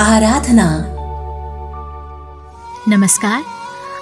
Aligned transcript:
आराधना। 0.00 0.66
नमस्कार। 2.88 3.44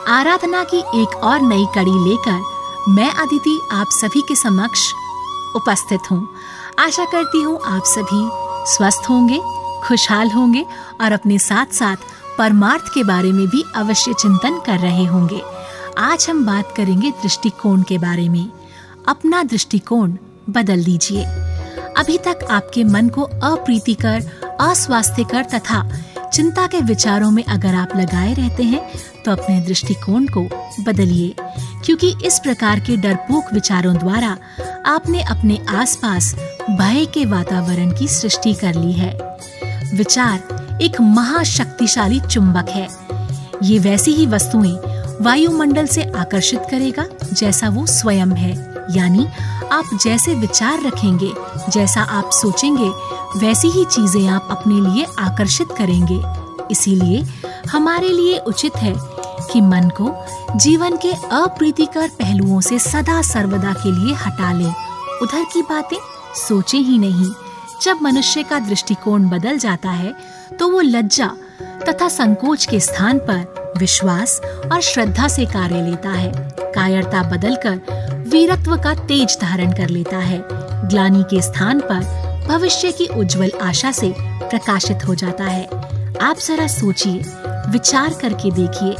आराधना 0.08 0.64
की 0.64 0.78
एक 0.78 1.16
और 1.24 1.40
नई 1.40 1.66
कड़ी 1.74 2.10
लेकर 2.10 2.42
मैं 2.88 3.10
अदिति 3.12 3.68
आप 3.72 3.86
सभी 3.90 4.20
के 4.20 4.34
समक्ष 4.36 4.92
उपस्थित 5.56 6.00
हूँ। 6.10 6.28
आशा 6.78 7.04
करती 7.04 7.42
हूँ 7.42 7.60
आप 7.66 7.82
सभी 7.84 8.28
स्वस्थ 8.74 9.10
होंगे, 9.10 9.40
खुशहाल 9.84 10.30
होंगे 10.30 10.66
और 11.00 11.12
अपने 11.12 11.38
साथ 11.38 11.74
साथ 11.74 11.96
परमार्थ 12.38 12.94
के 12.94 13.04
बारे 13.04 13.32
में 13.32 13.46
भी 13.46 13.64
अवश्य 13.74 14.12
चिंतन 14.12 14.58
कर 14.66 14.78
रहे 14.78 15.04
होंगे। 15.04 15.42
आज 15.98 16.26
हम 16.30 16.46
बात 16.46 16.74
करेंगे 16.76 17.10
दृष्टिकोण 17.10 17.82
के 17.82 17.98
बारे 17.98 18.28
में। 18.28 18.50
अपना 19.08 19.42
दृष्टिकोण 19.42 20.16
बदल 20.50 20.84
दीजिए। 20.84 21.24
अभी 21.96 22.18
तक 22.18 22.38
आपके 22.50 22.84
मन 22.84 23.08
को 23.08 23.22
अप्रीतिकर 23.22 24.47
अस्वास्थ्यकर 24.60 25.44
तथा 25.44 25.82
चिंता 26.32 26.66
के 26.66 26.80
विचारों 26.80 27.30
में 27.30 27.42
अगर 27.44 27.74
आप 27.74 27.96
लगाए 27.96 28.32
रहते 28.34 28.62
हैं 28.62 28.80
तो 29.24 29.32
अपने 29.32 29.60
दृष्टिकोण 29.60 30.26
को 30.26 30.42
बदलिए, 30.82 31.34
क्योंकि 31.84 32.14
इस 32.24 32.38
प्रकार 32.38 32.80
के 32.80 32.96
डरपोक 32.96 33.52
विचारों 33.52 33.96
द्वारा 33.96 34.36
आपने 34.86 35.22
अपने 35.22 35.58
आसपास 35.68 36.34
भय 36.70 37.04
के 37.04 37.24
वातावरण 37.24 37.90
की 37.90 38.08
सृष्टि 38.08 38.54
कर 38.54 38.74
ली 38.74 38.92
है। 38.92 39.12
विचार 39.94 40.78
एक 40.82 41.00
महाशक्तिशाली 41.00 42.20
चुंबक 42.20 42.68
है। 42.68 42.88
ये 43.62 43.78
वैसी 43.78 44.12
ही 44.12 44.26
वस्तुएँ 44.26 44.76
वायुमंडल 45.22 45.86
से 45.86 46.02
आकर्षित 46.16 46.62
करेगा, 46.70 47.04
जैसा 47.32 47.68
वो 47.68 47.86
स्वयं 47.86 48.36
है। 48.36 48.52
यानी 48.90 49.26
आप 49.72 49.98
जैसे 50.02 50.34
विचार 50.34 50.82
रखेंगे, 50.82 51.32
जैसा 51.70 52.02
आप 52.02 52.30
सोचेंगे 52.32 52.90
वैसी 53.36 53.68
ही 53.68 53.84
चीज़ें 53.84 54.26
आप 54.28 54.48
अपने 54.50 54.74
लिए 54.80 55.06
आकर्षित 55.18 55.68
करेंगे। 55.78 56.20
इसीलिए 56.70 57.22
हमारे 57.70 58.08
लिए 58.08 58.38
उचित 58.38 58.76
है 58.76 58.94
कि 59.52 59.60
मन 59.60 59.88
को 59.96 60.12
जीवन 60.56 60.96
के 60.96 61.12
अप्रीतिकर 61.32 62.08
पहलुओं 62.18 62.60
से 62.60 62.78
सदा 62.78 63.20
सर्वदा 63.22 63.72
के 63.72 63.92
लिए 63.92 64.14
हटा 64.16 64.52
लें। 64.52 64.74
उधर 65.22 65.44
की 65.44 65.62
बातें 65.62 65.96
सोचे 66.38 66.78
ही 66.78 66.98
नहीं। 66.98 67.30
जब 67.82 67.98
मनुष्य 68.02 68.42
का 68.42 68.58
दृष्टिकोण 68.58 69.28
बदल 69.28 69.58
जाता 69.58 69.90
है 69.90 70.14
तो 70.58 70.68
वो 70.68 70.80
लज्जा 70.80 71.30
तथा 71.88 72.08
संकोच 72.08 72.64
के 72.66 72.80
स्थान 72.80 73.18
पर 73.28 73.72
विश्वास 73.78 74.40
और 74.72 74.80
श्रद्धा 74.80 75.28
से 75.28 75.44
कार्य 75.46 75.82
लेता 75.82 76.10
है। 76.10 76.32
कायरता 76.74 77.22
बदलकर 77.30 78.24
वीरत्व 78.28 78.76
का 78.76 78.94
तेज 79.06 79.36
धारण 79.42 79.72
कर 79.72 79.88
लेता 79.88 80.18
है। 80.18 80.42
ग्लानी 80.88 81.22
के 81.22 81.42
स्थान 81.42 81.80
पर 81.80 82.26
भविष्य 82.48 82.90
की 82.92 83.06
उज्जवल 83.06 83.50
आशा 83.62 83.90
से 83.92 84.14
प्रकाशित 84.18 85.06
हो 85.08 85.14
जाता 85.14 85.44
है। 85.44 85.64
आप 86.22 86.36
जरा 86.38 86.66
सोचिए, 86.66 87.22
विचार 87.70 88.14
करके 88.22 88.50
देखिए। 88.50 88.92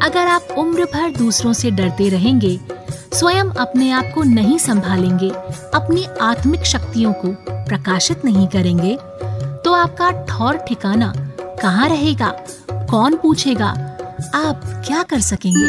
अगर 0.00 0.28
आप 0.28 0.46
उम्र 0.58 0.84
भर 0.84 1.10
दूसरों 1.10 1.52
से 1.52 1.70
डरते 1.70 2.08
रहेंगे, 2.08 2.58
स्वयं 3.12 3.50
अपने 3.56 3.90
आप 3.90 4.04
को 4.14 4.22
नहीं 4.22 4.58
संभालेंगे, 4.58 5.30
अपनी 5.74 6.06
आत्मिक 6.22 6.64
शक्तियों 6.64 7.12
को 7.12 7.28
प्रकाशित 7.50 8.24
नहीं 8.24 8.46
करेंगे 8.48 8.96
तो 9.64 9.72
आपका 9.72 10.10
ठौर 10.24 10.56
ठिकाना 10.58 11.12
कहाँ 11.62 11.88
रहेगा? 11.88 12.28
कौन 12.90 13.16
पूछेगा? 13.16 13.68
आप 14.34 14.62
क्या 14.86 15.02
कर 15.02 15.20
सकेंगे? 15.20 15.66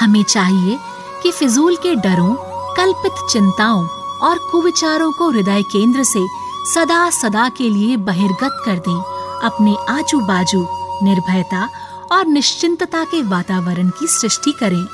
हमें 0.00 0.22
चाहिए 0.24 0.78
कि 1.24 1.30
फिजूल 1.30 1.76
के 1.76 1.94
डरों, 1.94 2.34
कल्पित 2.76 3.12
चिंताओं 3.30 3.86
और 4.22 4.38
कुविचारों 4.38 5.12
को 5.12 5.30
हृदय 5.30 5.62
केंद्र 5.62 6.04
से 6.04 6.26
सदा 6.74 7.10
सदा 7.10 7.48
के 7.48 7.68
लिए 7.70 7.96
बहिर्गत 7.96 8.62
कर 8.64 8.78
दें 8.78 9.00
अपने 9.44 9.76
आजू 9.88 10.20
बाजू 10.20 10.66
निर्भयता 11.02 11.68
और 12.12 12.26
निश्चिंतता 12.26 13.04
के 13.04 13.22
वातावरण 13.22 13.88
की 13.88 14.06
सृष्टि 14.06 14.52
करें। 14.52 14.86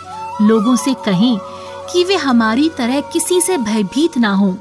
लोगों 0.46 0.76
से 0.76 0.94
कहें 0.94 1.38
कि 1.92 2.04
वे 2.04 2.16
हमारी 2.16 2.68
तरह 2.68 3.00
किसी 3.00 3.41
से 3.41 3.58
भयभीत 3.58 4.18
ना 4.18 4.34
हो। 4.34 4.56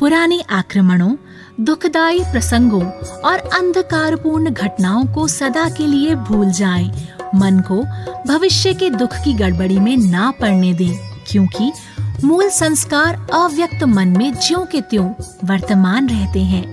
पुराने 0.00 0.40
आक्रमणों, 0.50 1.14
दुखदायी 1.60 2.20
प्रसंगों 2.20 2.84
और 3.20 3.38
अंधकारपूर्ण 3.38 4.50
घटनाओं 4.50 5.04
को 5.04 5.28
सदा 5.28 5.68
के 5.68 5.86
लिए 5.86 6.14
भूल 6.14 6.50
जाएँ। 6.50 7.11
मन 7.34 7.60
को 7.60 7.82
भविष्य 8.26 8.74
के 8.74 8.90
दुख 8.90 9.16
की 9.24 9.34
गड़बड़ी 9.34 9.78
में 9.78 9.96
ना 9.96 10.30
पड़ने 10.30 10.72
दें, 10.74 10.94
क्योंकि 11.26 11.72
मूल 12.24 12.48
संस्कार 12.50 13.26
अव्यक्त 13.34 13.84
मन 13.84 14.08
में 14.08 14.32
ज्यो 14.34 14.64
के 14.72 14.80
त्यों 14.80 15.08
वर्तमान 15.44 16.08
रहते 16.08 16.40
हैं। 16.40 16.64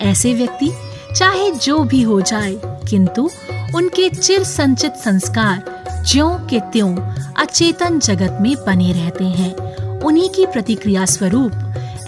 ऐसे 0.00 0.34
व्यक्ति, 0.34 0.70
चाहे 1.16 1.50
जो 1.50 1.78
भी 1.84 2.02
हो 2.02 2.20
जाए, 2.20 2.60
किंतु 2.64 3.30
उनके 3.74 4.08
चिर 4.10 4.44
संचित 4.44 4.92
संस्कार 4.94 6.04
ज्यो 6.08 6.28
के 6.50 6.60
त्यों 6.60 6.96
अचेतन 7.36 7.98
जगत 7.98 8.38
में 8.40 8.54
बने 8.66 8.92
रहते 8.92 9.24
हैं। 9.24 9.54
उन्हीं 10.00 10.28
की 10.28 10.46
प्रतिक्रिया 10.46 11.04
स्वरूप 11.04 11.52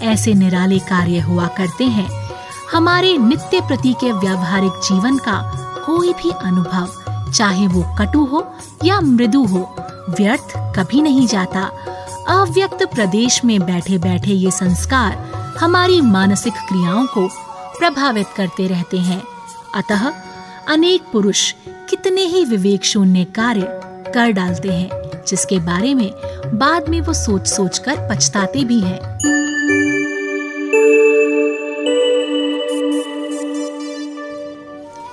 ऐसे 0.01 0.33
निराले 0.33 0.79
कार्य 0.79 1.19
हुआ 1.19 1.47
करते 1.47 1.83
हैं। 1.83 2.09
हमारे 2.71 3.17
नित्य 3.17 3.61
प्रति 3.61 3.93
के 3.93 4.11
व्यावहारिक 4.11 4.71
जीवन 4.71 5.17
का 5.17 5.41
कोई 5.85 6.13
भी 6.13 6.31
अनुभव 6.43 6.98
चाहे 7.29 7.67
वो 7.67 7.95
कटु 7.99 8.23
हो 8.25 8.53
या 8.85 8.99
मृदु 9.01 9.43
हो, 9.45 9.75
व्यर्थ 10.09 10.53
कभी 10.57 11.01
नहीं 11.01 11.27
जाता। 11.27 11.61
अव्यक्त 12.27 12.83
प्रदेश 12.83 13.45
में 13.45 13.59
बैठे 13.65 13.97
बैठे 13.97 14.31
ये 14.31 14.51
संस्कार 14.51 15.13
हमारी 15.59 16.01
मानसिक 16.01 16.53
क्रियाओं 16.53 17.05
को 17.05 17.27
प्रभावित 17.79 18.27
करते 18.37 18.67
रहते 18.67 18.97
हैं। 18.97 19.23
अतः 19.75 20.11
अनेक 20.67 21.03
पुरुष 21.11 21.51
कितने 21.89 22.21
ही 22.21 22.45
विवेक 22.45 22.85
शून्य 22.85 23.23
कार्य 23.23 23.79
कर 24.13 24.31
डालते 24.31 24.69
हैं, 24.69 24.89
जिसके 25.27 25.59
बारे 25.59 25.93
में 25.93 26.11
बाद 26.53 26.89
में 26.89 27.01
वो 27.01 27.13
सोच 27.13 27.47
सोच 27.47 27.77
कर 27.77 28.07
पछताते 28.09 28.63
भी 28.63 28.79
हैं। 28.79 28.99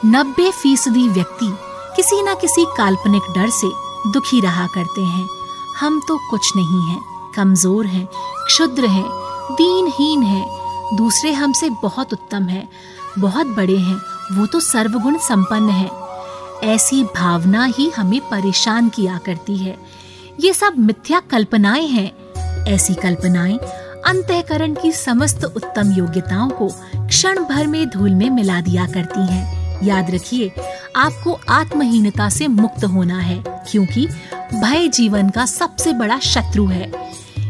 नब्बे 0.06 0.50
फ़ीसदी 0.50 1.08
व्यक्ति 1.08 1.46
किसी 1.96 2.22
न 2.22 2.34
किसी 2.34 2.64
काल्पनिक 2.76 3.22
डर 3.34 3.50
से 3.50 3.70
दुखी 4.10 4.40
रहा 4.40 4.66
करते 4.66 5.00
हैं। 5.00 5.28
हम 5.80 6.00
तो 6.08 6.18
कुछ 6.30 6.56
नहीं 6.56 6.82
हैं। 6.82 7.32
कमज़ोर 7.36 7.86
हैं, 7.86 8.06
क्षुद्र 8.46 8.86
हैं, 8.86 9.06
दीनहीन 9.52 10.22
हैं। 10.22 10.46
दूसरे 10.96 11.32
हमसे 11.32 11.70
बहुत 11.70 12.12
उत्तम 12.12 12.42
हैं, 12.42 12.68
बहुत 13.18 13.46
बड़े 13.46 13.76
हैं। 13.76 13.96
वो 14.32 14.46
तो 14.46 14.60
सर्वगुण 14.60 15.18
संपन्न 15.18 15.70
है। 15.70 15.90
ऐसी 16.64 17.04
भावना 17.04 17.64
ही 17.64 17.90
हमें 17.90 18.20
परेशान 18.20 18.88
किया 18.88 19.18
करती 19.26 19.56
है। 19.56 19.76
ये 20.40 20.52
सब 20.52 20.74
मिथ्या 20.78 21.20
कल्पनाएँ 21.20 21.86
हैं। 21.86 22.34
ऐसी 22.64 22.94
कल्पनाएँ 22.94 23.58
अंतःकरण 24.06 24.74
की 24.74 24.92
समस्त 24.92 25.44
उत्तम 25.44 25.92
योग्यताओं 25.92 26.50
को 26.50 26.68
क्षण 26.96 27.44
भर 27.44 27.66
में 27.66 27.90
धूल 27.90 28.14
में 28.14 28.30
मिला 28.30 28.60
दिया 28.60 28.86
करती 28.86 29.32
हैं। 29.32 29.66
याद 29.82 30.10
रखिए 30.10 30.52
आपको 30.96 31.38
आत्महीनता 31.48 32.28
से 32.28 32.46
मुक्त 32.48 32.84
होना 32.84 33.18
है, 33.18 33.42
क्योंकि 33.70 34.06
भय 34.54 34.88
जीवन 34.88 35.28
का 35.28 35.46
सबसे 35.46 35.92
बड़ा 35.92 36.18
शत्रु 36.18 36.66
है। 36.66 36.90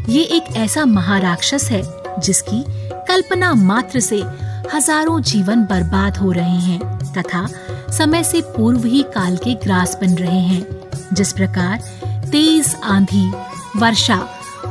ये 0.09 0.23
एक 0.23 0.55
ऐसा 0.57 0.85
महाराक्षस 0.85 1.67
है, 1.71 1.81
जिसकी 2.19 2.63
कल्पना 3.07 3.53
मात्र 3.53 3.99
से 3.99 4.23
हज़ारों 4.73 5.19
जीवन 5.21 5.63
बर्बाद 5.63 6.17
हो 6.17 6.31
रहे 6.31 6.59
हैं, 6.59 6.79
तथा 7.13 7.47
समय 7.97 8.23
से 8.23 8.41
पूर्व 8.41 8.85
ही 8.85 9.03
काल 9.03 9.37
के 9.37 9.53
ग्रास 9.55 9.97
बन 10.01 10.15
रहे 10.15 10.39
हैं। 10.39 10.65
जिस 11.13 11.33
प्रकार 11.33 11.77
तेज 12.31 12.75
आंधी, 12.83 13.31
वर्षा, 13.75 14.17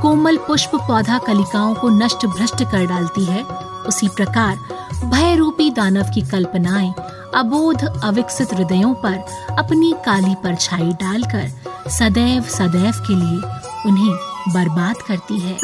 कोमल 0.02 0.36
पुष्प 0.36 0.74
पौधा 0.74 1.18
कलिकाओं 1.18 1.74
को 1.74 1.88
नष्ट 1.88 2.26
भ्रष्ट 2.26 2.62
कर 2.62 2.86
डालती 2.86 3.24
है, 3.24 3.42
उसी 3.86 4.08
प्रकार 4.08 4.56
भय 5.04 5.34
रूपी 5.36 5.70
दानव 5.70 6.10
की 6.14 6.20
कल्पनाएँ 6.22 6.94
अबोध 7.36 8.00
अविकसित 8.04 8.54
हृदयों 8.54 8.94
पर 8.94 9.12
अपनी 9.58 9.94
काली 10.06 10.34
परछाई 10.34 10.92
डालकर 10.92 11.50
सदैव 11.90 12.42
सदैव 12.42 12.92
के 12.92 13.14
लिए 13.14 13.42
उन्हें 13.86 14.10
बर्बाद 14.48 14.96
करती 14.96 15.38
है। 15.38 15.54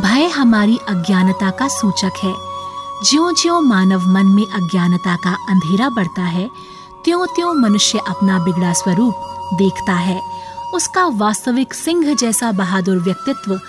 भय 0.00 0.26
हमारी 0.26 0.78
अज्ञानता 0.88 1.50
का 1.50 1.68
सूचक 1.68 2.12
है। 2.22 2.34
ज्यो-ज्यो 3.10 3.60
मानव 3.60 4.08
मन 4.08 4.26
में 4.26 4.46
अज्ञानता 4.46 5.16
का 5.16 5.38
अंधेरा 5.50 5.88
बढ़ता 5.88 6.22
है, 6.22 6.50
त्यों-त्यों 7.04 7.54
मनुष्य 7.54 7.98
अपना 7.98 8.38
बिगड़ा 8.38 8.72
स्वरूप 8.72 9.14
देखता 9.54 9.92
है। 9.92 10.22
उसका 10.74 11.06
वास्तविक 11.06 11.74
सिंह 11.74 12.14
जैसा 12.14 12.52
बहादुर 12.52 12.98
व्यक्तित्व 12.98 13.60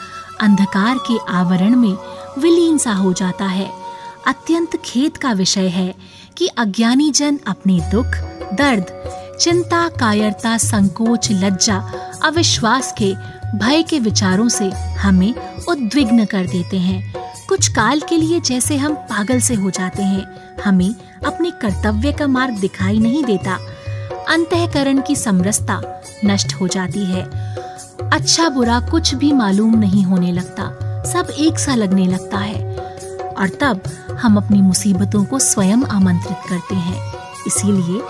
अंधकार 0.41 0.97
के 0.97 1.17
आवरण 1.29 1.75
में 1.75 1.97
विलीन 2.39 2.77
सा 2.77 2.93
हो 2.93 3.13
जाता 3.13 3.45
है। 3.45 3.71
अत्यंत 4.27 4.69
खेद 4.85 5.17
का 5.17 5.31
विषय 5.31 5.67
है 5.67 5.95
कि 6.37 6.47
अज्ञानी 6.47 7.11
जन 7.11 7.39
अपने 7.47 7.79
दुख, 7.91 8.05
दर्द, 8.53 8.85
चिंता, 9.39 9.87
कायरता, 9.87 10.57
संकोच, 10.57 11.27
लज्जा, 11.31 11.91
अविश्वास 12.23 12.93
के, 13.01 13.13
भय 13.57 13.83
के 13.83 13.99
विचारों 13.99 14.49
से 14.49 14.69
हमें 14.71 15.33
उद्विग्न 15.65 16.25
कर 16.25 16.45
देते 16.45 16.77
हैं। 16.77 17.13
कुछ 17.49 17.67
काल 17.67 17.99
के 17.99 18.17
लिए 18.17 18.39
जैसे 18.39 18.77
हम 18.77 18.93
पागल 18.93 19.39
से 19.39 19.53
हो 19.53 19.69
जाते 19.69 20.03
हैं, 20.03 20.25
हमें 20.65 20.95
अपने 21.25 21.51
कर्तव्य 21.51 22.11
का 22.11 22.27
मार्ग 22.27 22.57
दिखाई 22.57 22.99
नहीं 22.99 23.23
देता। 23.23 23.59
अंतकरण 24.29 25.01
की 25.01 25.15
समरसता 25.15 26.01
नष्ट 26.25 26.53
हो 26.53 26.67
जाती 26.67 27.05
है। 27.05 27.23
अच्छा 28.13 28.49
बुरा 28.49 28.79
कुछ 28.79 29.15
भी 29.15 29.31
मालूम 29.31 29.79
नहीं 29.79 30.03
होने 30.03 30.31
लगता। 30.31 30.92
सब 31.05 31.27
एक 31.39 31.59
सा 31.59 31.75
लगने 31.75 32.05
लगता 32.07 32.37
है। 32.37 32.61
और 33.33 33.49
तब 33.61 33.81
हम 34.21 34.37
अपनी 34.37 34.61
मुसीबतों 34.61 35.23
को 35.25 35.39
स्वयं 35.39 35.83
आमंत्रित 35.85 36.49
करते 36.49 36.75
हैं। 36.75 37.13
इसीलिए 37.47 38.01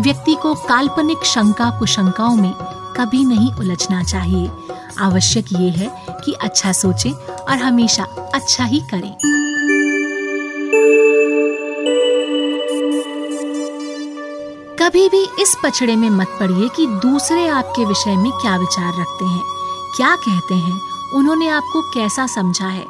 व्यक्ति 0.00 0.34
को 0.34 0.54
काल्पनिक 0.54 1.24
शंका 1.24 1.70
कुशंकाओं 1.78 2.36
में 2.36 2.52
कभी 2.96 3.24
नहीं 3.24 3.52
उलझना 3.52 4.02
चाहिए। 4.02 4.50
आवश्यक 5.00 5.52
ये 5.52 5.70
है 5.70 5.90
कि 6.24 6.32
अच्छा 6.42 6.72
सोचें 6.72 7.10
और 7.10 7.56
हमेशा 7.56 8.04
अच्छा 8.34 8.64
ही 8.64 8.80
करें। 8.90 9.14
कभी 14.80 15.08
भी 15.08 15.22
इस 15.42 15.56
पचड़े 15.64 15.96
में 15.96 16.08
मत 16.10 16.36
पड़िए 16.40 16.68
कि 16.68 16.86
दूसरे 17.02 17.46
आपके 17.48 17.84
विषय 17.84 18.16
में 18.16 18.30
क्या 18.32 18.56
विचार 18.56 19.00
रखते 19.00 19.24
हैं, 19.24 19.42
क्या 19.96 20.14
कहते 20.16 20.54
हैं 20.54 20.89
उन्होंने 21.14 21.48
आपको 21.48 21.80
कैसा 21.90 22.26
समझा 22.26 22.66
है? 22.66 22.84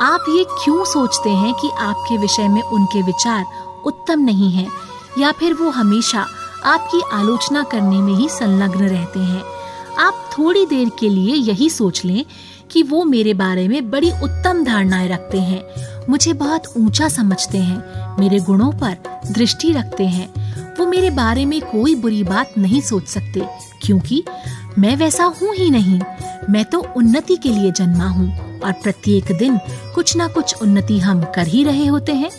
आप 0.00 0.24
ये 0.28 0.44
क्यों 0.64 0.84
सोचते 0.84 1.30
हैं 1.30 1.54
कि 1.54 1.70
आपके 1.70 2.16
विषय 2.18 2.48
में 2.48 2.62
उनके 2.62 3.02
विचार 3.02 3.44
उत्तम 3.84 4.20
नहीं 4.20 4.50
हैं, 4.50 4.68
या 5.18 5.32
फिर 5.32 5.54
वो 5.54 5.70
हमेशा 5.70 6.26
आपकी 6.64 7.00
आलोचना 7.12 7.62
करने 7.62 7.98
में 7.98 8.12
ही 8.14 8.28
संलग्न 8.28 8.88
रहते 8.88 9.20
हैं? 9.20 9.42
आप 9.98 10.30
थोड़ी 10.38 10.66
देर 10.66 10.90
के 10.98 11.08
लिए 11.08 11.34
यही 11.34 11.70
सोच 11.70 12.04
लें 12.04 12.24
कि 12.70 12.82
वो 12.82 13.04
मेरे 13.04 13.34
बारे 13.34 13.66
में 13.68 13.90
बड़ी 13.90 14.10
उत्तम 14.12 14.64
धारणाएँ 14.64 15.08
रखते 15.08 15.40
हैं, 15.40 15.62
मुझे 16.08 16.32
बहुत 16.32 16.62
ऊँचा 16.76 17.08
समझते 17.08 17.58
हैं, 17.58 18.16
मेरे 18.20 18.38
गुणों 18.40 18.70
पर 18.72 19.20
दृष्टि 19.32 19.72
रखते 19.72 20.04
हैं। 20.06 20.28
वो 20.78 20.86
मेरे 20.86 21.10
बारे 21.10 21.44
में 21.44 21.60
कोई 21.62 21.94
बुरी 21.94 22.22
बात 22.24 22.52
नहीं 22.58 22.80
सोच 22.80 23.06
सकते, 23.06 23.46
क्योंकि 23.82 24.22
मैं 24.78 24.96
वैसा 24.96 25.24
हूँ 25.24 25.54
ही 25.54 25.70
नहीं। 25.70 26.00
मैं 26.50 26.64
तो 26.64 26.80
उन्नति 26.96 27.36
के 27.36 27.48
लिए 27.48 27.70
जन्मा 27.72 28.08
हूँ 28.08 28.60
और 28.60 28.72
प्रत्येक 28.72 29.36
दिन 29.38 29.58
कुछ 29.94 30.16
ना 30.16 30.28
कुछ 30.28 30.62
उन्नति 30.62 30.98
हम 30.98 31.22
कर 31.34 31.46
ही 31.46 31.64
रहे 31.64 31.86
होते 31.86 32.14
हैं। 32.14 32.30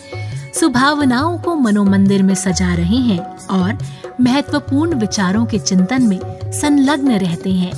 सुभावनाओं 0.52 1.38
को 1.38 1.54
मनोमंदिर 1.54 2.22
में 2.22 2.34
सजा 2.34 2.74
रहे 2.74 2.96
हैं 2.96 3.20
और 3.46 3.78
महत्वपूर्ण 4.20 4.94
विचारों 4.94 5.46
के 5.46 5.58
चिंतन 5.58 6.02
में 6.02 6.20
संलग्न 6.52 7.12
रहते 7.12 7.50
हैं। 7.50 7.72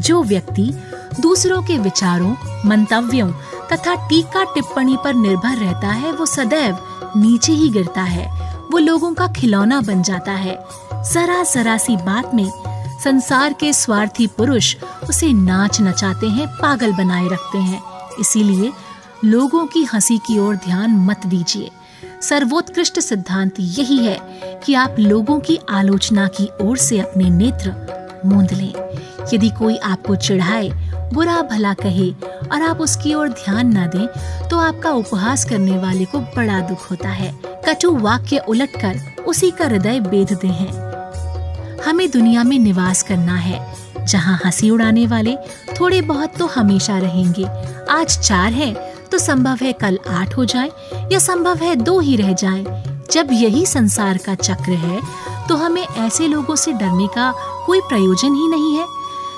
जो 0.00 0.22
व्यक्ति 0.22 0.72
दूसरों 1.20 1.62
के 1.62 1.78
विचारों, 1.78 2.34
मंतव्यों 2.66 3.30
तथा 3.72 3.94
टीका 4.08 4.44
टिप्पणी 4.44 4.96
पर 5.04 5.14
निर्भर 5.14 5.56
रहता 5.56 5.88
है, 5.88 6.12
वो 6.12 6.26
सदैव 6.26 6.78
नीचे 7.16 7.52
ही 7.52 7.68
गिरता 7.68 8.02
है। 8.02 8.26
वो 8.72 8.78
लोगों 8.78 9.14
का 9.14 9.26
खिलौना 9.26 9.80
बन 9.80 10.02
जाता 10.02 10.32
है। 10.32 10.64
जरा 10.94 11.42
जरा 11.42 11.76
सी 11.76 11.96
बात 11.96 12.34
में 12.34 12.50
संसार 13.02 13.52
के 13.52 13.72
स्वार्थी 13.72 14.26
पुरुष 14.26 14.74
उसे 15.08 15.32
नाच 15.32 15.80
नचाते 15.80 16.26
हैं, 16.26 16.46
पागल 16.48 16.92
बनाए 16.92 17.28
रखते 17.28 17.58
हैं। 17.58 17.82
इसीलिए 18.20 18.72
लोगों 19.24 19.66
की 19.66 19.84
हँसी 19.84 20.18
की 20.18 20.38
ओर 20.38 20.56
ध्यान 20.56 20.90
मत 20.90 21.26
दीजिए। 21.26 21.70
सर्वोत्कृष्ट 22.22 23.00
सिद्धांत 23.00 23.54
यही 23.60 23.98
है 23.98 24.18
कि 24.64 24.74
आप 24.74 24.96
लोगों 24.98 25.38
की 25.40 25.58
आलोचना 25.70 26.26
की 26.28 26.48
ओर 26.60 26.76
से 26.76 26.98
अपने 27.00 27.30
नेत्र 27.30 27.74
मूंद 28.26 28.52
लें। 28.52 28.72
यदि 29.34 29.50
कोई 29.50 29.76
आपको 29.76 30.16
चिढ़ाए, 30.16 30.68
बुरा 31.14 31.40
भला 31.42 31.74
कहे 31.74 32.10
और 32.52 32.62
आप 32.62 32.80
उसकी 32.80 33.14
ओर 33.14 33.28
ध्यान 33.28 33.76
न 33.78 33.86
दें 33.86 34.48
तो 34.48 34.58
आपका 34.58 34.90
उपहास 34.90 35.44
करने 35.44 35.78
वाले 35.78 36.04
को 36.04 36.18
बड़ा 36.18 36.60
दुख 36.60 36.90
होता 36.90 37.08
है। 37.08 37.34
कटु 37.66 37.96
वाक्य 37.96 38.38
उलटकर 38.48 39.22
उसी 39.26 39.50
का 39.50 39.64
हृदय 39.64 40.00
बेधते 40.00 40.48
हैं। 40.48 40.83
हमें 41.84 42.10
दुनिया 42.10 42.42
में 42.44 42.58
निवास 42.58 43.02
करना 43.02 43.34
है। 43.36 44.06
जहाँ 44.06 44.38
हँसी 44.44 44.70
उड़ाने 44.70 45.06
वाले 45.06 45.36
थोड़े 45.80 46.00
बहुत 46.02 46.36
तो 46.38 46.46
हमेशा 46.46 46.98
रहेंगे। 46.98 47.44
आज 47.90 48.18
चार 48.18 48.52
है 48.52 48.72
तो 49.12 49.18
संभव 49.18 49.58
है 49.62 49.72
कल 49.72 49.98
आठ 50.10 50.36
हो 50.36 50.44
जाए, 50.44 50.70
या 51.12 51.18
संभव 51.18 51.58
है 51.58 51.74
दो 51.76 51.98
ही 52.00 52.16
रह 52.16 52.32
जाए। 52.34 52.64
जब 53.12 53.28
यही 53.32 53.64
संसार 53.66 54.18
का 54.18 54.34
चक्र 54.34 54.72
है 54.74 55.00
तो 55.48 55.56
हमें 55.56 55.82
ऐसे 55.82 56.26
लोगों 56.28 56.56
से 56.56 56.72
डरने 56.72 57.06
का 57.06 57.32
कोई 57.66 57.80
प्रयोजन 57.80 58.34
ही 58.34 58.48
नहीं 58.48 58.76
है। 58.76 58.86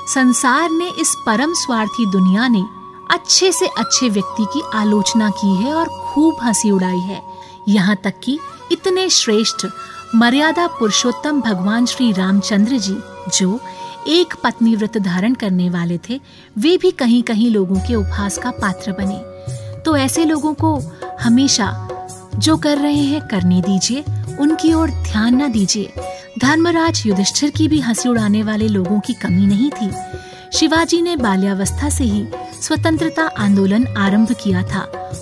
संसार 0.09 0.71
ने 0.71 0.89
इस 1.01 1.15
परम 1.27 1.53
स्वार्थी 1.55 2.07
दुनिया 2.07 2.49
ने 2.49 2.65
अच्छे 3.11 3.51
से 3.53 3.67
अच्छे 3.79 4.09
व्यक्ति 4.09 4.45
की 4.53 4.63
आलोचना 4.75 5.31
की 5.31 5.55
है 5.55 5.75
और 5.75 5.89
खूब 6.05 6.37
हँसी 6.43 6.71
उड़ाई 6.71 7.01
है। 7.01 7.23
यहाँ 7.69 7.97
तक 8.05 8.15
कि 8.25 8.39
इतने 8.73 9.09
श्रेष्ठ 9.11 9.67
मर्यादा 10.15 10.67
पुरुषोत्तम 10.67 11.41
भगवान 11.41 11.87
श्री 11.87 12.13
रामचंद्र 12.13 12.79
जी, 12.79 12.97
जो 13.39 13.61
एक 14.09 14.35
पत्नी 14.45 14.77
व्रत 14.77 14.99
धारण 14.99 15.35
करने 15.35 15.71
वाले 15.71 15.99
थे, 15.99 16.21
वे 16.59 16.77
भी 16.77 16.91
कहीं 16.91 17.23
कहीं 17.23 17.51
लोगों 17.51 17.77
के 17.77 17.95
उपहास 17.95 18.39
का 18.39 18.51
पात्र 18.51 18.93
बने। 18.93 19.19
तो 19.81 19.97
ऐसे 19.97 20.25
लोगों 20.25 20.55
को 20.55 20.83
हमेशा 21.21 21.89
जो 22.35 22.57
कर 22.57 22.79
रहे 22.79 23.05
हैं, 23.05 23.29
करने 23.29 23.61
दीजिए, 23.61 24.05
उनकी 24.41 24.73
ओर 24.73 24.91
ध्यान 24.91 25.43
न 25.43 25.53
दीजिए। 25.53 25.93
धर्मराज 26.39 27.03
युधिष्ठिर 27.07 27.51
की 27.51 27.69
भी 27.69 27.81
हँसी 27.81 28.09
उड़ाने 28.09 28.43
वाले 28.43 28.69
लोगों 28.69 29.01
की 29.01 29.13
कमी 29.13 29.47
नहीं 29.47 29.71
थी। 29.71 29.91
शिवाजी 30.53 31.03
ने 31.03 31.17
बाल्यावस्था 31.17 31.91
से 31.91 32.05
ही 32.05 32.27
स्वतंत्रता 32.63 33.27
आंदोलन 33.39 33.87
आरंभ 33.87 34.33
किया 34.33 34.63
था। 34.63 34.81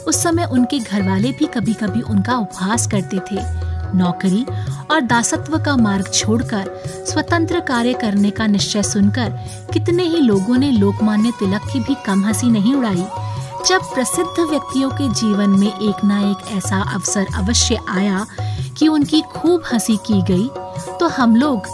उस 0.08 0.22
समय 0.22 0.44
उनके 0.44 0.78
घर 0.78 1.02
वाले 1.02 1.30
भी 1.32 1.46
कभी 1.46 1.72
कभी 1.72 2.00
उनका 2.00 2.36
उपहास 2.36 2.86
करते 2.86 3.18
थे। 3.18 3.63
नौकरी 3.94 4.44
और 4.90 5.00
दासत्व 5.00 5.58
का 5.58 5.76
मार्ग 5.76 6.10
छोड़कर 6.14 7.04
स्वतंत्र 7.10 7.60
कार्य 7.60 7.92
करने 7.92 8.30
का 8.30 8.46
निश्चय 8.46 8.82
सुनकर 8.82 9.30
कितने 9.72 10.02
ही 10.02 10.20
लोगों 10.20 10.56
ने 10.56 10.70
लोकमान्य 10.70 11.32
तिलक 11.38 11.68
की 11.72 11.80
भी 11.80 11.96
कम 12.06 12.24
हँसी 12.24 12.50
नहीं 12.50 12.74
उड़ाई। 12.74 13.06
जब 13.66 13.82
प्रसिद्ध 13.94 14.40
व्यक्तियों 14.40 14.90
के 14.90 15.08
जीवन 15.10 15.50
में 15.50 15.68
एक 15.68 16.04
ना 16.04 16.20
एक 16.30 16.50
ऐसा 16.56 16.80
अवसर 16.94 17.26
अवश्य 17.34 17.78
आया 17.88 18.26
कि 18.78 18.88
उनकी 18.88 19.20
खूब 19.32 19.62
हँसी 19.72 19.96
की 20.06 20.20
गई 20.22 20.48
तो 21.00 21.08
हम 21.08 21.36
लोग, 21.36 21.66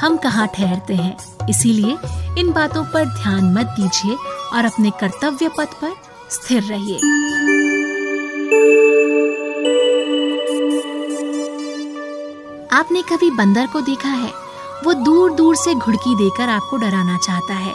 हम 0.00 0.16
कहाँ 0.16 0.46
ठहरते 0.54 0.94
हैं? 0.94 1.16
इसीलिए 1.48 1.96
इन 2.38 2.52
बातों 2.52 2.84
पर 2.84 3.04
ध्यान 3.14 3.52
मत 3.54 3.74
दीजिए 3.80 4.16
और 4.54 4.64
अपने 4.64 4.90
कर्तव्य 5.00 5.48
पथ 5.58 5.80
पर 5.82 5.94
स्थिर 6.30 6.62
रहिए। 6.62 7.53
आपने 12.84 13.02
कभी 13.02 13.30
बंदर 13.30 13.66
को 13.66 13.80
देखा 13.80 14.08
है? 14.08 14.30
वो 14.84 14.92
दूर 14.94 15.32
दूर 15.32 15.56
से 15.56 15.74
घुड़की 15.74 16.14
देकर 16.14 16.48
आपको 16.48 16.76
डराना 16.76 17.16
चाहता 17.16 17.54
है। 17.54 17.72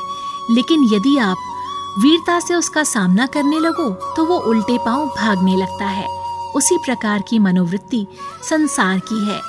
लेकिन 0.51 0.83
यदि 0.93 1.17
आप 1.17 1.37
वीरता 1.99 2.39
से 2.39 2.55
उसका 2.55 2.83
सामना 2.83 3.25
करने 3.25 3.59
लगो 3.59 3.89
तो 4.15 4.25
वो 4.25 4.37
उल्टे 4.49 4.77
पाँव 4.77 5.05
भागने 5.17 5.55
लगता 5.55 5.85
है। 5.85 6.07
उसी 6.55 6.77
प्रकार 6.77 7.23
की 7.29 7.39
मनोवृत्ति 7.39 8.05
संसार 8.49 8.99
की 8.99 9.25
है। 9.25 9.41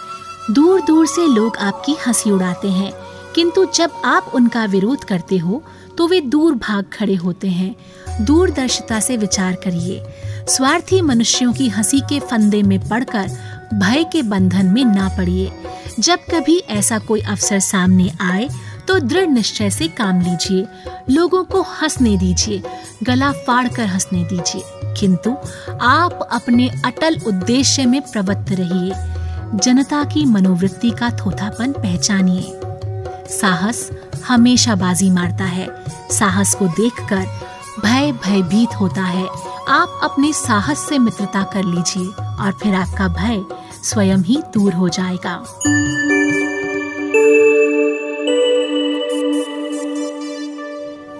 दूर 0.51 0.81
दूर 0.81 1.07
से 1.07 1.27
लोग 1.27 1.57
आपकी 1.57 1.97
हँसी 2.07 2.31
उड़ाते 2.31 2.71
हैं। 2.71 2.93
किंतु 3.35 3.65
जब 3.75 4.01
आप 4.05 4.33
उनका 4.35 4.65
विरोध 4.65 5.05
करते 5.05 5.39
हो 5.39 5.63
तो 5.99 6.07
वे 6.09 6.21
दूर 6.21 6.55
भाग 6.55 6.85
खड़े 6.93 7.15
होते 7.15 7.49
हैं। 7.49 8.25
दूरदर्शिता 8.25 9.01
से 9.01 9.17
विचार 9.17 9.55
करिए। 9.65 10.03
स्वार्थी 10.49 11.03
मनुष्यों 11.03 11.53
की 11.53 11.69
हँसी 11.69 12.01
के 12.01 12.21
फंदे 12.21 12.63
में 12.63 12.79
पड़कर 12.89 13.31
भय 13.75 14.05
के 14.05 14.23
बंधन 14.23 14.67
में 14.67 14.85
ना 14.85 15.09
पड़िए। 15.09 15.53
जब 16.01 16.19
कभी 16.19 16.59
ऐसा 16.59 16.99
कोई 16.99 17.21
अवसर 17.21 17.59
सामने 17.59 18.13
आए 18.21 18.49
तो 18.89 18.99
दृढ़ 18.99 19.27
निश्चय 19.27 19.71
से 19.71 19.89
काम 19.89 20.21
लीजिए। 20.21 20.67
लोगों 21.11 21.45
को 21.45 21.63
हंसने 21.63 22.17
दीजिए, 22.17 22.63
गला 23.03 23.33
फाड़ 23.33 23.69
कर 23.69 23.87
हंसने 23.87 24.25
दीजिए। 24.25 24.63
किंतु 25.01 25.37
आप 25.81 26.29
अपने 26.33 26.69
अटल 26.85 27.21
उद्देश्य 27.27 27.87
में 27.87 28.03
प्रवृत्त 28.03 28.47
रहिए। 28.51 28.93
जनता 29.59 30.05
की 30.05 30.25
मनोवृत्ति 30.25 30.91
का 30.91 31.11
थोथापन 31.11 31.73
पहचानिए। 31.73 32.61
साहस 33.41 33.91
हमेशा 34.29 34.75
बाजी 34.75 35.11
मारता 35.11 35.45
है। 35.45 35.69
साहस 36.11 36.55
को 36.55 36.67
देखकर 36.67 37.27
भय 37.83 38.13
भयभीत 38.13 38.75
होता 38.81 39.03
है। 39.03 39.27
आप 39.69 40.01
अपने 40.05 40.33
साहस 40.33 40.79
से 40.79 40.99
मित्रता 40.99 41.43
कर 41.43 41.65
लीजिए 41.65 42.07
और 42.23 42.59
फिर 42.63 42.75
आपका 42.75 43.09
भय 43.09 43.43
स्वयं 43.85 44.19
ही 44.19 44.37
दूर 44.55 44.73
हो 44.73 44.89
जाएगा। 44.89 45.37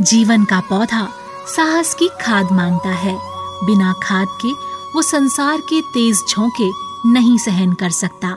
जीवन 0.03 0.45
का 0.45 0.61
पौधा 0.61 1.09
साहस 1.57 1.95
की 1.95 2.09
खाद 2.21 2.53
माँगता 2.53 2.89
है। 2.89 3.17
बिना 3.65 3.93
खाद 4.03 4.29
के 4.43 4.53
वो 4.95 5.03
संसार 5.03 5.61
के 5.61 5.81
तेज 5.81 6.23
झोंके 6.29 6.71
नहीं 7.11 7.39
सहन 7.39 7.73
कर 7.73 7.91
सकता। 7.91 8.37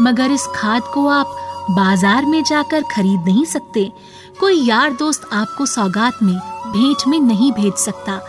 मगर 0.00 0.30
इस 0.30 0.46
खाद 0.54 0.82
को 0.82 1.06
आप 1.08 1.36
बाज़ार 1.70 2.24
में 2.24 2.42
जाकर 2.44 2.82
खरीद 2.82 3.24
नहीं 3.24 3.44
सकते। 3.44 3.92
कोई 4.40 4.64
यार 4.66 4.92
दोस्त 4.92 5.28
आपको 5.32 5.66
सौगात 5.66 6.22
में, 6.22 6.36
भेंट 6.72 7.06
में 7.08 7.20
नहीं 7.20 7.52
भेज 7.52 7.74
सकता। 7.74 8.20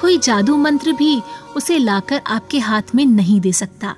कोई 0.00 0.18
जादू 0.18 0.56
मंत्र 0.56 0.92
भी 0.92 1.22
उसे 1.56 1.78
लाकर 1.78 2.20
आपके 2.26 2.58
हाथ 2.58 2.94
में 2.94 3.04
नहीं 3.06 3.40
दे 3.40 3.52
सकता। 3.52 3.94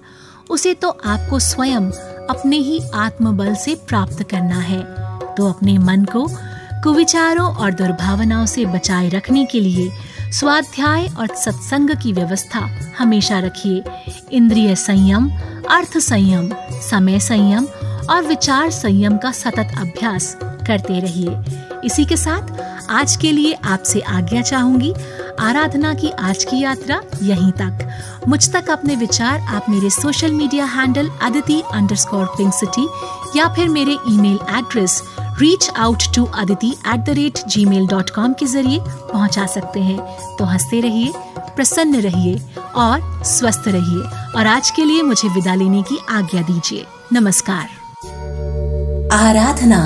उसे 0.50 0.74
तो 0.74 0.88
आपको 1.06 1.38
स्वयं 1.38 1.90
अपने 2.30 2.56
ही 2.56 2.80
आत्मबल 2.94 3.54
से 3.54 3.74
प्राप्त 3.88 4.22
करना 4.22 4.58
है। 4.58 4.82
तो 5.34 5.48
अपने 5.48 5.78
मन 5.78 6.04
को 6.04 6.26
कुविचारों 6.82 7.54
और 7.54 7.72
दुर्भावनाओं 7.72 8.46
से 8.46 8.64
बचाए 8.66 9.08
रखने 9.08 9.44
के 9.44 9.60
लिए 9.60 9.90
स्वाध्याय 10.32 11.06
और 11.18 11.34
सत्संग 11.36 11.90
की 11.90 12.12
व्यवस्था 12.12 12.60
हमेशा 12.98 13.38
रखिए। 13.38 13.82
इंद्रिय 14.32 14.74
संयम, 14.76 15.30
अर्थ 15.70 15.98
संयम, 15.98 16.50
समय 16.90 17.20
संयम 17.20 17.66
और 18.10 18.22
विचार 18.22 18.70
संयम 18.70 19.16
का 19.16 19.32
सतत 19.32 19.74
अभ्यास 19.78 20.36
करते 20.42 21.00
रहिए। 21.00 21.36
इसी 21.84 22.04
के 22.04 22.16
साथ 22.16 22.90
आज 22.90 23.16
के 23.16 23.32
लिए 23.32 23.52
आपसे 23.52 24.00
आज्ञा 24.00 24.42
चाहूँगी 24.42 24.92
आराधना 25.40 25.94
की 25.94 26.10
आज 26.10 26.44
की 26.44 26.60
यात्रा 26.60 27.00
यहीं 27.22 27.52
तक। 27.52 27.88
मुझ 28.28 28.52
तक 28.52 28.70
अपने 28.70 28.96
विचार 28.96 29.40
आप 29.40 29.66
मेरे 29.70 29.90
social 29.90 30.32
media 30.32 30.64
handle 30.64 31.10
Aditi 31.22 31.62
underscore 31.72 32.26
pink 32.26 32.54
city 32.54 32.88
या 33.38 33.48
फिर 33.48 33.68
मेरे 33.68 33.96
email 34.08 34.38
address 34.50 35.02
reach 35.20 35.70
out 35.70 36.02
to 36.14 36.24
Aditi 36.24 36.76
at 36.86 37.00
the 37.00 37.08
rate 37.08 37.38
Gmail 37.64 37.86
dot 37.86 38.10
com 38.10 38.32
के 38.32 38.46
ज़रिए 38.46 38.80
पहुँचा 38.86 39.46
सकते 39.46 39.80
हैं। 39.80 40.00
तो 40.36 40.44
हँसते 40.44 40.80
रहिए, 40.80 41.12
प्रसन्न 41.56 42.00
रहिए 42.00 42.42
और 42.74 43.24
स्वस्थ 43.24 43.62
रहिए। 43.66 44.02
और 44.36 44.46
आज 44.46 44.70
के 44.70 44.84
लिए 44.84 45.02
मुझे 45.02 45.28
विदा 45.28 45.54
लेने 45.54 45.82
की 45.82 45.98
आज्ञा 46.10 46.42
दीजिए। 46.42 46.86
नमस्कार। 47.12 47.68
आराधना 49.12 49.82